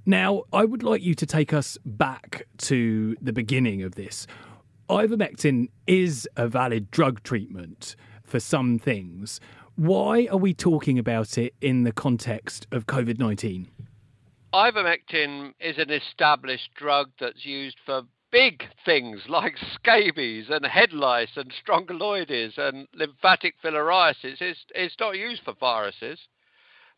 [0.07, 4.27] Now, I would like you to take us back to the beginning of this
[4.89, 9.41] ivermectin is a valid drug treatment for some things.
[9.77, 13.69] Why are we talking about it in the context of COVID 19?
[14.53, 21.37] Ivermectin is an established drug that's used for big things like scabies and head lice
[21.37, 24.41] and strongyloides and lymphatic filariasis.
[24.41, 26.19] It's, it's not used for viruses.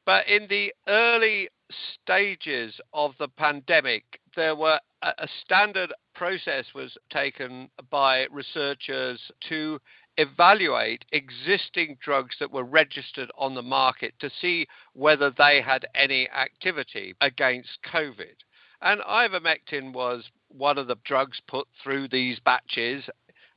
[0.05, 6.97] But in the early stages of the pandemic, there were a, a standard process was
[7.11, 9.79] taken by researchers to
[10.17, 16.29] evaluate existing drugs that were registered on the market to see whether they had any
[16.31, 18.35] activity against COVID.
[18.81, 23.05] And ivermectin was one of the drugs put through these batches,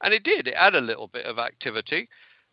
[0.01, 0.47] and it did.
[0.47, 2.09] It had a little bit of activity,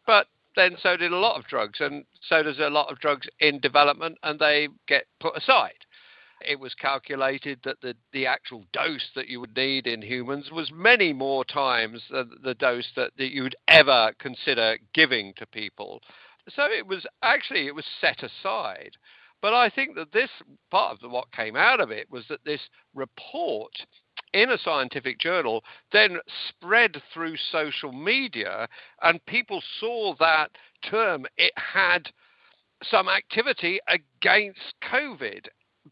[0.06, 3.26] but then so did a lot of drugs, and so does a lot of drugs
[3.40, 5.85] in development, and they get put aside
[6.40, 10.70] it was calculated that the, the actual dose that you would need in humans was
[10.72, 16.00] many more times the, the dose that, that you would ever consider giving to people.
[16.48, 18.92] So it was actually it was set aside.
[19.42, 20.30] But I think that this
[20.70, 22.60] part of the, what came out of it was that this
[22.94, 23.72] report
[24.32, 26.18] in a scientific journal then
[26.48, 28.68] spread through social media,
[29.02, 30.50] and people saw that
[30.90, 31.26] term.
[31.36, 32.10] It had
[32.84, 35.46] some activity against COVID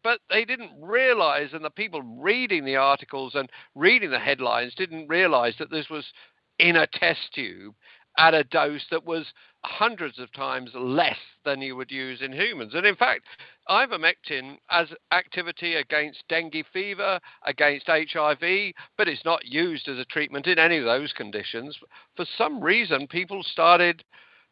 [0.05, 5.07] but they didn't realize, and the people reading the articles and reading the headlines didn't
[5.07, 6.05] realize that this was
[6.59, 7.73] in a test tube
[8.19, 9.25] at a dose that was
[9.65, 12.75] hundreds of times less than you would use in humans.
[12.75, 13.23] And in fact,
[13.67, 20.45] ivermectin has activity against dengue fever, against HIV, but it's not used as a treatment
[20.45, 21.75] in any of those conditions.
[22.15, 24.03] For some reason, people started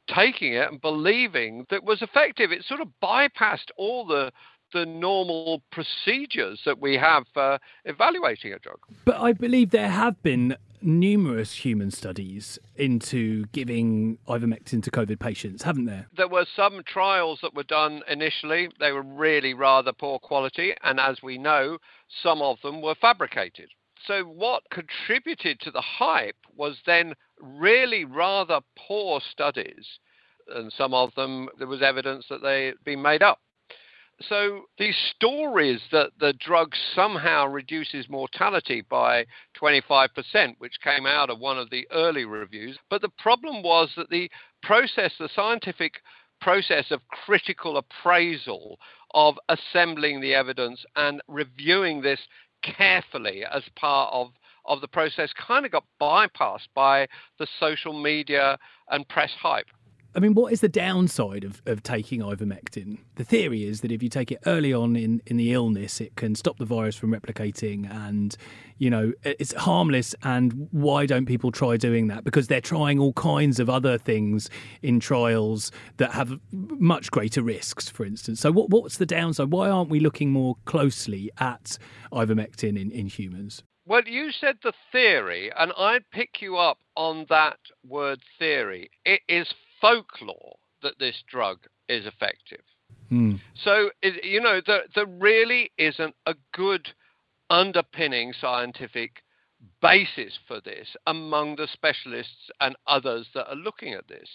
[0.07, 2.51] taking it and believing that it was effective.
[2.51, 4.31] It sort of bypassed all the
[4.73, 8.79] the normal procedures that we have for evaluating a drug.
[9.05, 15.63] But I believe there have been numerous human studies into giving ivermectin to COVID patients,
[15.63, 16.07] haven't there?
[16.15, 18.69] There were some trials that were done initially.
[18.79, 21.77] They were really rather poor quality, and as we know,
[22.21, 23.69] some of them were fabricated.
[24.05, 29.99] So, what contributed to the hype was then really rather poor studies,
[30.53, 33.39] and some of them there was evidence that they had been made up.
[34.29, 39.25] So these stories that the drug somehow reduces mortality by
[39.59, 44.09] 25%, which came out of one of the early reviews, but the problem was that
[44.09, 44.29] the
[44.61, 45.95] process, the scientific
[46.41, 48.79] process of critical appraisal
[49.13, 52.19] of assembling the evidence and reviewing this
[52.63, 54.31] carefully as part of
[54.65, 57.05] of the process kind of got bypassed by
[57.37, 58.57] the social media
[58.89, 59.67] and press hype.
[60.15, 62.99] I mean, what is the downside of, of taking ivermectin?
[63.15, 66.15] The theory is that if you take it early on in, in the illness, it
[66.15, 68.37] can stop the virus from replicating and,
[68.77, 70.13] you know, it's harmless.
[70.23, 72.23] And why don't people try doing that?
[72.23, 74.51] Because they're trying all kinds of other things
[74.83, 78.39] in trials that have much greater risks, for instance.
[78.39, 79.51] So, what, what's the downside?
[79.51, 81.79] Why aren't we looking more closely at
[82.11, 83.63] ivermectin in, in humans?
[83.85, 88.89] Well, you said the theory, and I'd pick you up on that word theory.
[89.03, 89.47] It is
[89.83, 92.63] folklore that this drug is effective.
[93.11, 93.39] Mm.
[93.63, 96.87] So, it, you know, there, there really isn't a good
[97.49, 99.23] underpinning scientific
[99.81, 104.29] basis for this among the specialists and others that are looking at this.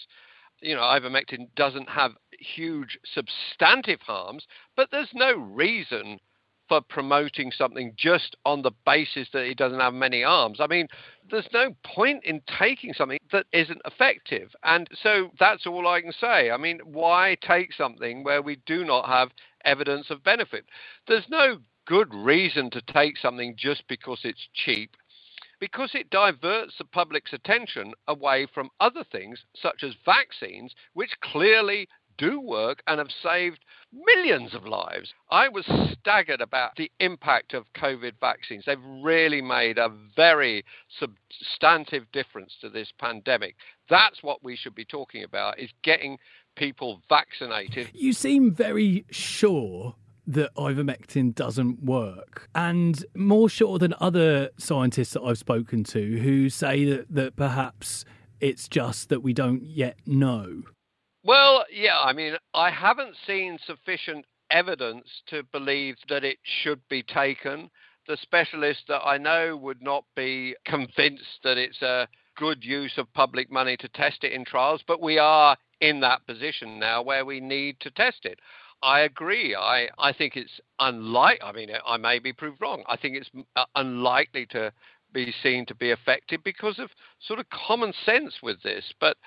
[0.61, 6.19] You know, ivermectin doesn't have huge substantive harms, but there's no reason
[6.69, 10.59] for promoting something just on the basis that it doesn't have many arms.
[10.61, 10.87] I mean,
[11.29, 14.51] there's no point in taking something that isn't effective.
[14.63, 16.51] And so that's all I can say.
[16.51, 19.29] I mean, why take something where we do not have
[19.65, 20.65] evidence of benefit?
[21.07, 24.95] There's no good reason to take something just because it's cheap.
[25.59, 31.89] Because it diverts the public's attention away from other things, such as vaccines, which clearly
[32.19, 33.59] do work and have saved
[33.91, 35.13] millions of lives.
[35.31, 38.65] I was staggered about the impact of COVID vaccines.
[38.67, 40.63] They've really made a very
[40.99, 43.55] substantive difference to this pandemic.
[43.89, 46.19] That's what we should be talking about is getting
[46.55, 47.89] people vaccinated.
[47.93, 49.95] You seem very sure
[50.27, 56.49] that ivermectin doesn't work, and more sure than other scientists that I've spoken to who
[56.49, 58.05] say that, that perhaps
[58.39, 60.61] it's just that we don't yet know.
[61.23, 67.03] Well, yeah, I mean, I haven't seen sufficient evidence to believe that it should be
[67.03, 67.69] taken.
[68.07, 73.13] The specialists that I know would not be convinced that it's a good use of
[73.13, 77.25] public money to test it in trials, but we are in that position now where
[77.25, 78.39] we need to test it.
[78.81, 79.55] I agree.
[79.55, 82.83] I, I think it's unlikely, I mean, I may be proved wrong.
[82.87, 84.71] I think it's uh, unlikely to
[85.13, 86.89] be seen to be effective because of
[87.27, 88.85] sort of common sense with this.
[89.01, 89.17] But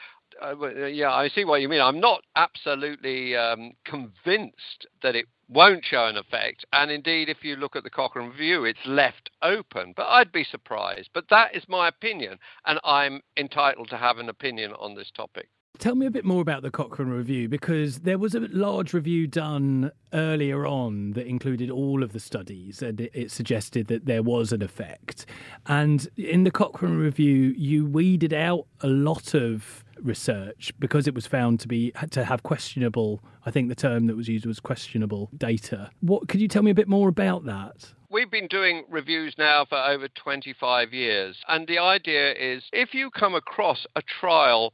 [0.40, 1.81] uh, uh, yeah, I see what you mean.
[1.81, 6.64] I'm not absolutely um, convinced that it won't show an effect.
[6.73, 9.92] And indeed, if you look at the Cochrane Review, it's left open.
[9.97, 11.11] But I'd be surprised.
[11.12, 15.49] But that is my opinion, and I'm entitled to have an opinion on this topic.
[15.83, 19.27] Tell me a bit more about the Cochrane Review because there was a large review
[19.27, 24.53] done earlier on that included all of the studies and it, suggested that there was
[24.53, 25.27] an effect.
[25.66, 31.27] And in the Cochrane Review, you weeded out a lot of research because it was
[31.27, 35.31] found to be to have questionable I think the term that was used was questionable
[35.37, 35.90] data.
[35.99, 37.92] What could you tell me a bit more about that?
[38.09, 43.11] We've been doing reviews now for over 25 years and the idea is if you
[43.11, 44.73] come across a trial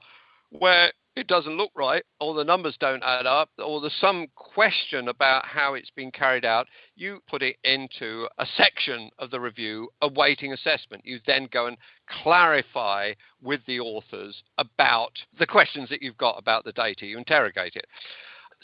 [0.51, 5.09] where it doesn't look right, or the numbers don't add up, or there's some question
[5.09, 9.89] about how it's been carried out, you put it into a section of the review
[10.01, 11.05] awaiting assessment.
[11.05, 11.77] You then go and
[12.23, 17.05] clarify with the authors about the questions that you've got about the data.
[17.05, 17.87] You interrogate it.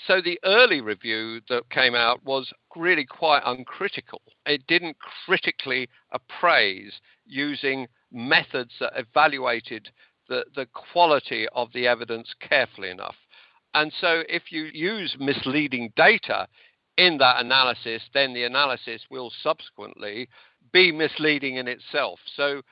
[0.07, 4.23] So the early review that came out was really quite uncritical.
[4.47, 9.91] It didn't critically appraise using methods that evaluated
[10.29, 13.17] the, the quality of the evidence carefully enough.
[13.75, 16.47] And so, if you use misleading data
[16.97, 20.29] in that analysis, then the analysis will subsequently
[20.73, 22.21] be misleading in itself.
[22.37, 22.63] So,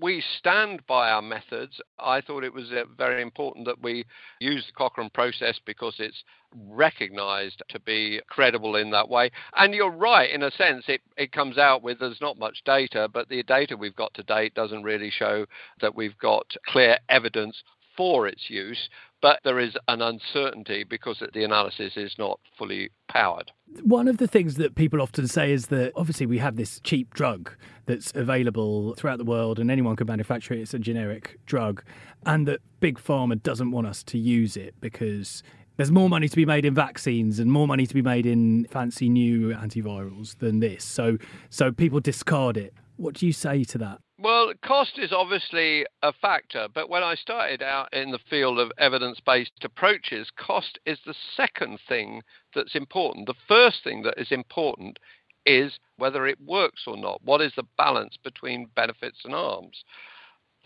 [0.00, 1.80] we stand by our methods.
[1.98, 4.04] I thought it was uh, very important that we
[4.40, 6.22] use the Cochrane process because it's
[6.68, 9.30] recognized to be credible in that way.
[9.56, 13.08] And you're right, in a sense, it, it comes out with there's not much data,
[13.12, 15.46] but the data we've got to date doesn't really show
[15.80, 17.62] that we've got clear evidence
[17.96, 18.88] for its use,
[19.24, 23.50] but there is an uncertainty because the analysis is not fully powered.
[23.82, 27.14] One of the things that people often say is that obviously we have this cheap
[27.14, 27.50] drug
[27.86, 31.82] that's available throughout the world and anyone can manufacture it, it's a generic drug,
[32.26, 35.42] and that Big Pharma doesn't want us to use it because
[35.78, 38.66] there's more money to be made in vaccines and more money to be made in
[38.66, 40.84] fancy new antivirals than this.
[40.84, 41.16] So
[41.48, 42.74] so people discard it.
[42.96, 43.98] What do you say to that?
[44.18, 48.70] Well, cost is obviously a factor, but when I started out in the field of
[48.78, 52.22] evidence based approaches, cost is the second thing
[52.54, 53.26] that's important.
[53.26, 54.98] The first thing that is important
[55.44, 57.20] is whether it works or not.
[57.24, 59.84] What is the balance between benefits and harms?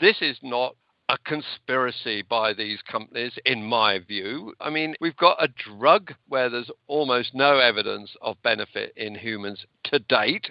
[0.00, 0.76] This is not
[1.08, 4.52] a conspiracy by these companies, in my view.
[4.60, 9.64] I mean, we've got a drug where there's almost no evidence of benefit in humans
[9.84, 10.50] to date,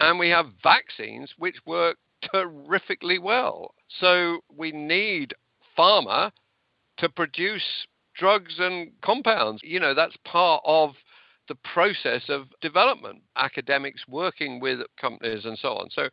[0.00, 1.96] and we have vaccines which work
[2.32, 3.74] terrifically well.
[4.00, 5.34] So we need
[5.78, 6.32] pharma
[6.98, 7.86] to produce
[8.16, 9.62] drugs and compounds.
[9.62, 10.94] You know, that's part of
[11.48, 15.88] the process of development, academics working with companies and so on.
[15.90, 16.08] So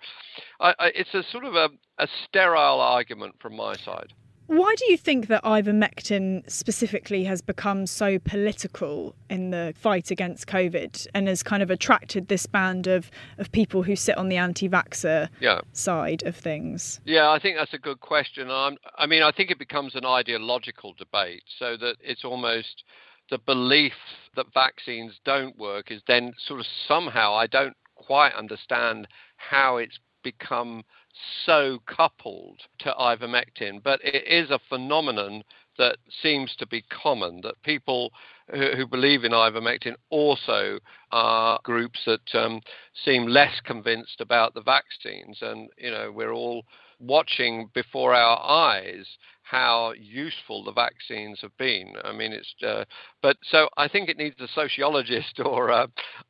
[0.59, 4.13] I, I, it's a sort of a, a sterile argument from my side.
[4.53, 10.45] Why do you think that ivermectin specifically has become so political in the fight against
[10.45, 14.37] COVID and has kind of attracted this band of, of people who sit on the
[14.37, 15.61] anti vaxxer yeah.
[15.71, 17.01] side of things?
[17.03, 18.51] Yeah, I think that's a good question.
[18.51, 22.83] I'm, I mean, I think it becomes an ideological debate so that it's almost
[23.31, 23.93] the belief
[24.35, 29.97] that vaccines don't work is then sort of somehow, I don't quite understand how it's
[30.23, 30.83] become
[31.45, 35.43] so coupled to ivermectin, but it is a phenomenon
[35.77, 38.11] that seems to be common that people
[38.51, 40.77] who, believe in ivermectin also
[41.11, 42.61] are groups that um,
[43.05, 45.39] seem less convinced about the vaccines.
[45.41, 46.65] And you know we're all
[46.99, 49.05] watching before our eyes
[49.43, 51.93] how useful the vaccines have been.
[52.03, 52.85] I mean, it's uh,
[53.21, 55.87] but so I think it needs a sociologist or uh,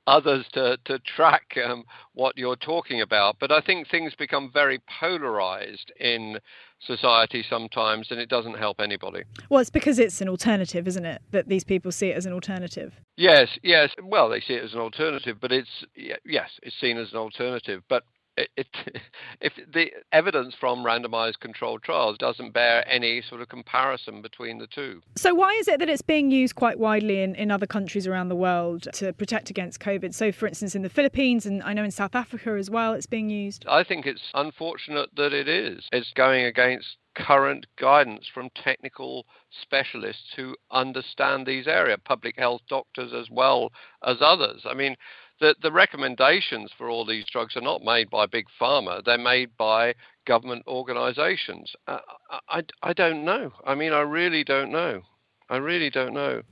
[0.08, 3.38] others to to track um, what you're talking about.
[3.40, 6.38] But I think things become very polarized in
[6.86, 9.24] society sometimes, and it doesn't help anybody.
[9.50, 11.22] Well, it's because it's an alternative, isn't it?
[11.32, 12.94] That these people see it as an alternative.
[13.16, 13.92] Yes, yes.
[14.04, 17.84] Well, they see it as an alternative, but it's yes, it's seen as an alternative.
[17.88, 18.04] But
[18.38, 18.68] it,
[19.42, 24.68] if the evidence from randomized controlled trials doesn't bear any sort of comparison between the
[24.68, 25.02] two.
[25.16, 28.30] So, why is it that it's being used quite widely in, in other countries around
[28.30, 30.14] the world to protect against COVID?
[30.14, 33.08] So, for instance, in the Philippines and I know in South Africa as well, it's
[33.08, 33.66] being used.
[33.68, 35.88] I think it's unfortunate that it is.
[35.92, 39.26] It's going against current guidance from technical
[39.62, 43.72] specialists who understand these areas, public health doctors as well
[44.06, 44.62] as others.
[44.66, 44.96] I mean,
[45.44, 49.50] the, the recommendations for all these drugs are not made by big pharma, they're made
[49.58, 49.94] by
[50.26, 51.74] government organizations.
[51.86, 52.00] Uh,
[52.48, 53.52] I, I don't know.
[53.66, 55.02] I mean, I really don't know.
[55.50, 56.44] I really don't know.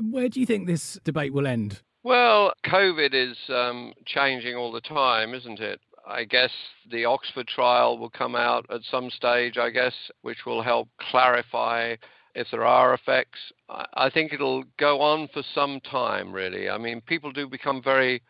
[0.00, 1.82] Where do you think this debate will end?
[2.04, 5.80] Well, COVID is um, changing all the time, isn't it?
[6.06, 6.50] I guess
[6.92, 11.96] the Oxford trial will come out at some stage, I guess, which will help clarify
[12.34, 13.38] if there are effects.
[13.68, 16.68] I think it'll go on for some time, really.
[16.68, 18.22] I mean, people do become very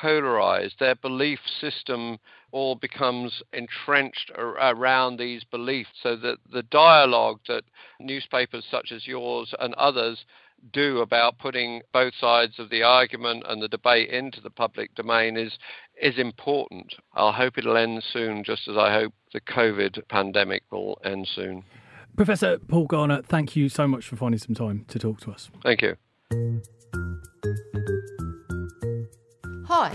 [0.00, 0.76] polarized.
[0.78, 2.18] Their belief system
[2.52, 7.64] all becomes entrenched around these beliefs, so that the dialogue that
[8.00, 10.24] newspapers such as yours and others
[10.72, 15.36] do about putting both sides of the argument and the debate into the public domain
[15.36, 15.58] is
[16.00, 16.94] is important.
[17.12, 21.64] I'll hope it'll end soon, just as I hope the COVID pandemic will end soon.
[22.16, 25.50] Professor Paul Garner, thank you so much for finding some time to talk to us.
[25.62, 25.96] Thank you.
[29.66, 29.92] Hi.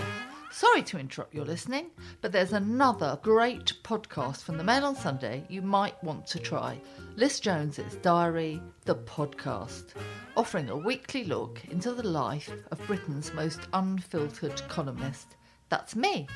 [0.51, 1.91] Sorry to interrupt your listening,
[2.21, 6.81] but there's another great podcast from the Mail on Sunday you might want to try.
[7.15, 9.93] Liz Jones's Diary, the podcast,
[10.35, 15.37] offering a weekly look into the life of Britain's most unfiltered columnist.
[15.69, 16.27] That's me.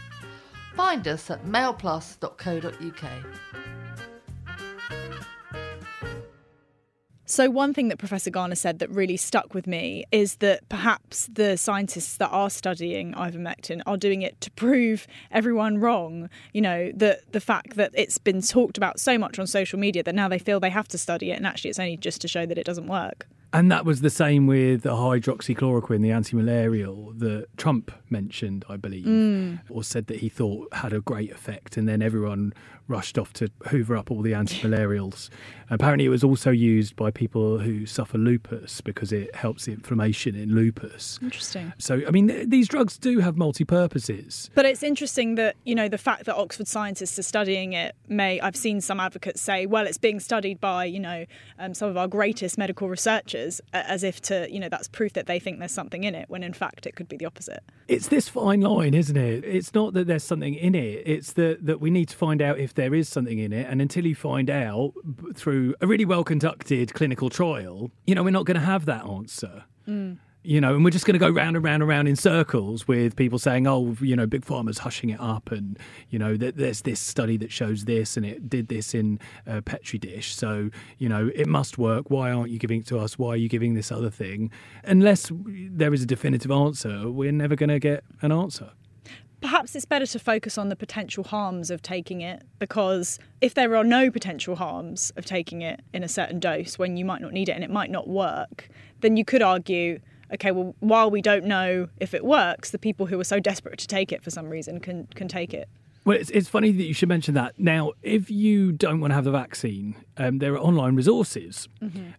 [0.75, 3.82] Find us at mailplus.co.uk.
[7.33, 11.27] So, one thing that Professor Garner said that really stuck with me is that perhaps
[11.33, 16.29] the scientists that are studying ivermectin are doing it to prove everyone wrong.
[16.53, 20.03] You know, the, the fact that it's been talked about so much on social media
[20.03, 22.27] that now they feel they have to study it, and actually it's only just to
[22.27, 23.25] show that it doesn't work.
[23.53, 29.05] And that was the same with the hydroxychloroquine, the anti-malarial that Trump mentioned, I believe,
[29.05, 29.59] mm.
[29.69, 32.53] or said that he thought had a great effect, and then everyone
[32.87, 35.29] rushed off to hoover up all the anti-malarials.
[35.69, 40.35] Apparently, it was also used by people who suffer lupus because it helps the inflammation
[40.35, 41.17] in lupus.
[41.21, 41.73] Interesting.
[41.77, 44.49] So, I mean, th- these drugs do have multi-purposes.
[44.53, 48.39] But it's interesting that you know the fact that Oxford scientists are studying it may.
[48.41, 51.25] I've seen some advocates say, well, it's being studied by you know
[51.59, 53.42] um, some of our greatest medical researchers,
[53.73, 56.43] as if to you know that's proof that they think there's something in it, when
[56.43, 57.63] in fact it could be the opposite.
[57.87, 59.43] It's this fine line, isn't it?
[59.43, 61.03] It's not that there's something in it.
[61.05, 63.81] It's that that we need to find out if there is something in it, and
[63.81, 64.93] until you find out
[65.35, 69.05] through a really well conducted clinical trial, you know, we're not going to have that
[69.05, 69.65] answer.
[69.87, 70.17] Mm.
[70.45, 72.85] You know, and we're just going to go round and round and round in circles
[72.85, 75.79] with people saying, "Oh, you know, big pharma's hushing it up," and
[76.09, 79.97] you know, there's this study that shows this, and it did this in a petri
[79.99, 82.09] dish, so you know, it must work.
[82.09, 83.17] Why aren't you giving it to us?
[83.17, 84.51] Why are you giving this other thing?
[84.83, 88.71] Unless there is a definitive answer, we're never going to get an answer
[89.43, 93.75] perhaps it's better to focus on the potential harms of taking it because if there
[93.75, 97.33] are no potential harms of taking it in a certain dose when you might not
[97.33, 98.69] need it and it might not work,
[99.01, 99.99] then you could argue
[100.33, 103.79] okay, well, while we don't know if it works, the people who are so desperate
[103.79, 105.67] to take it for some reason can, can take it.
[106.05, 107.57] Well, it's, it's funny that you should mention that.
[107.57, 111.69] Now, if you don't want to have the vaccine, um, there are online resources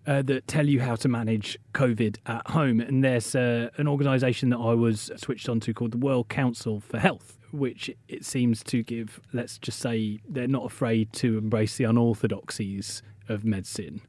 [0.07, 2.81] uh, that tell you how to manage COVID at home.
[2.81, 6.99] And there's uh, an organisation that I was switched onto called the World Council for
[6.99, 11.85] Health, which it seems to give, let's just say, they're not afraid to embrace the
[11.85, 14.01] unorthodoxies of medicine.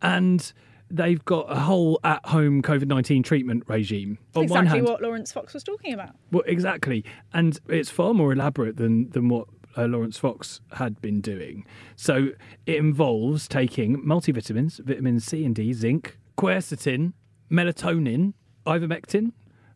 [0.00, 0.52] And
[0.90, 4.18] they've got a whole at home COVID 19 treatment regime.
[4.34, 6.10] On one exactly hand, what Laurence Fox was talking about.
[6.30, 11.20] well, exactly, and it's far more elaborate than than what uh, Laurence Fox had been
[11.20, 11.66] doing.
[11.96, 12.30] So
[12.66, 17.12] it involves taking multivitamins, vitamin C and D, zinc, quercetin,
[17.50, 18.34] melatonin,
[18.66, 19.32] ivermectin,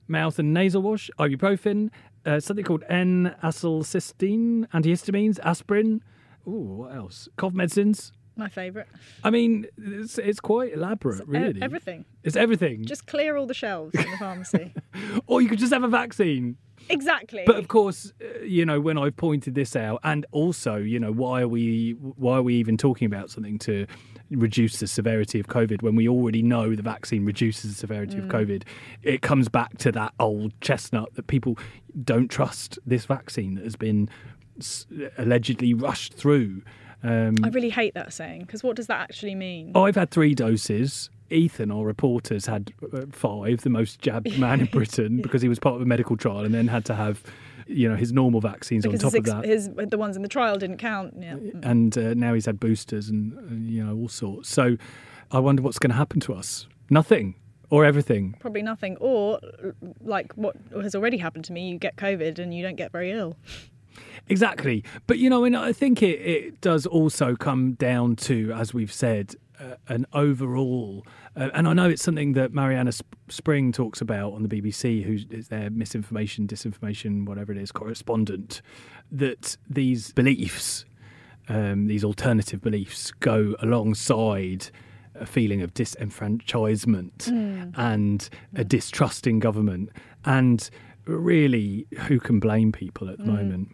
[0.08, 1.90] mouth and nasal wash, ibuprofen,
[2.26, 6.02] uh, something called N-acetylcysteine, antihistamines, aspirin.
[6.46, 7.28] Ooh, what else?
[7.36, 8.12] Cough medicines.
[8.40, 8.88] My favourite.
[9.22, 11.60] I mean, it's, it's quite elaborate, E- really.
[11.62, 12.06] everything.
[12.24, 12.86] It's everything.
[12.86, 14.72] Just clear all the shelves in the pharmacy.
[15.26, 16.56] or you could just have a vaccine.
[16.88, 17.42] exactly.
[17.46, 21.12] But of course, uh, you know, when I've pointed this out, and also, you know,
[21.12, 23.86] why are we why are we even talking about something to
[24.30, 28.24] reduce the severity of COVID when we already know the vaccine reduces the severity of
[28.24, 28.62] COVID?
[29.02, 31.58] It comes back to that old chestnut that people
[32.04, 34.08] don't trust this vaccine that has been
[35.18, 36.62] allegedly rushed through.
[37.02, 39.72] Um, I really hate that saying because what does that actually mean?
[39.74, 41.10] I've had three doses.
[41.30, 45.48] Ethan, our reporter, has had uh, five, the most jabbed man in Britain, because he
[45.48, 47.22] was part of a medical trial and then had to have,
[47.68, 49.44] you know, his normal vaccines because on top of that.
[49.44, 51.14] his the ones in the trial didn't count.
[51.16, 51.36] Yeah.
[51.62, 54.48] And uh, now he's had boosters and, uh, you know, all sorts.
[54.48, 54.76] So
[55.30, 56.66] I wonder what's going to happen to us.
[56.90, 57.36] Nothing
[57.70, 58.36] or everything.
[58.40, 58.96] Probably nothing.
[59.00, 59.38] Or
[60.00, 63.12] like what has already happened to me, you get COVID and you don't get very
[63.12, 63.36] ill.
[64.28, 64.84] Exactly.
[65.06, 68.92] But, you know, and I think it, it does also come down to, as we've
[68.92, 71.04] said, uh, an overall,
[71.36, 75.02] uh, and I know it's something that Marianna Sp- Spring talks about on the BBC,
[75.02, 78.62] who is their misinformation, disinformation, whatever it is, correspondent,
[79.12, 80.84] that these beliefs,
[81.48, 84.70] um, these alternative beliefs, go alongside
[85.14, 87.28] a feeling of disenfranchisement
[87.76, 89.90] and a distrust in government.
[90.24, 90.68] And
[91.06, 93.68] really, who can blame people at the moment?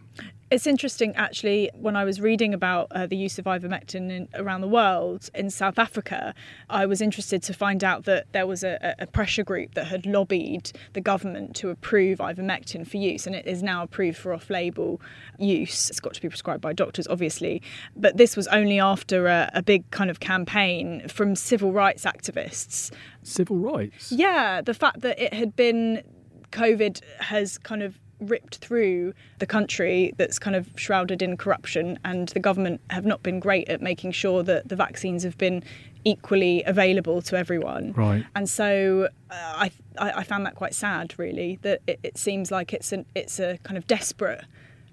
[0.49, 4.61] It's interesting, actually, when I was reading about uh, the use of ivermectin in, around
[4.61, 6.33] the world in South Africa,
[6.69, 10.05] I was interested to find out that there was a, a pressure group that had
[10.05, 14.49] lobbied the government to approve ivermectin for use, and it is now approved for off
[14.49, 15.01] label
[15.37, 15.89] use.
[15.89, 17.61] It's got to be prescribed by doctors, obviously,
[17.97, 22.89] but this was only after a, a big kind of campaign from civil rights activists
[23.21, 24.13] Civil rights.
[24.13, 26.03] yeah, the fact that it had been
[26.51, 32.29] COVID has kind of ripped through the country that's kind of shrouded in corruption, and
[32.29, 35.63] the government have not been great at making sure that the vaccines have been
[36.03, 37.93] equally available to everyone.
[37.93, 38.25] Right.
[38.35, 41.59] And so uh, I, I I found that quite sad, really.
[41.61, 44.43] That it, it seems like it's an it's a kind of desperate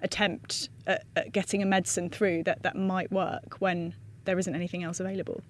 [0.01, 3.95] attempt at, at getting a medicine through that that might work when
[4.25, 5.41] there isn't anything else available.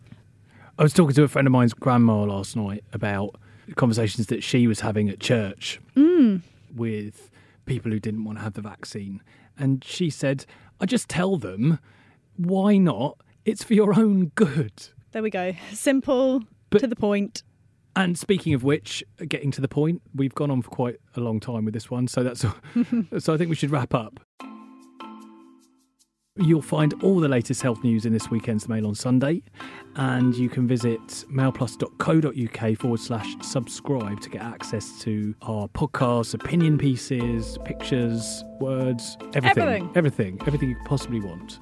[0.77, 3.35] I was talking to a friend of mine's grandma last night about
[3.75, 6.41] conversations that she was having at church mm.
[6.73, 7.29] with
[7.65, 9.21] people who didn't want to have the vaccine.
[9.57, 10.45] And she said,
[10.79, 11.79] I just tell them,
[12.37, 13.17] why not?
[13.45, 14.89] It's for your own good.
[15.11, 15.53] There we go.
[15.71, 17.43] Simple But- to the point.
[17.97, 21.39] And speaking of which, getting to the point, we've gone on for quite a long
[21.39, 22.41] time with this one, so that's
[23.19, 24.19] so I think we should wrap up.
[26.37, 29.41] You'll find all the latest health news in this weekend's Mail on Sunday,
[29.95, 30.99] and you can visit
[31.31, 39.63] mailplus.co.uk forward slash subscribe to get access to our podcasts, opinion pieces, pictures, words, everything.
[39.63, 39.91] Everything.
[39.95, 40.37] Everything.
[40.45, 41.59] Everything you could possibly want.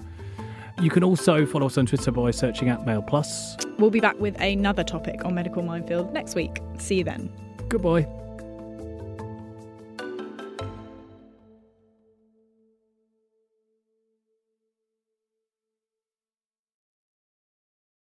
[0.82, 3.78] You can also follow us on Twitter by searching at MailPlus.
[3.78, 6.57] We'll be back with another topic on Medical Minefield next week.
[6.80, 7.32] See you then.
[7.69, 8.07] Goodbye.